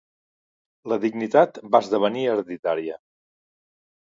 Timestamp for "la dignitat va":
0.93-1.81